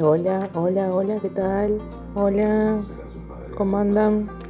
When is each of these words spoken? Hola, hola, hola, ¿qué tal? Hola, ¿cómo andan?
Hola, 0.00 0.48
hola, 0.54 0.90
hola, 0.94 1.18
¿qué 1.20 1.28
tal? 1.28 1.78
Hola, 2.14 2.80
¿cómo 3.54 3.76
andan? 3.76 4.41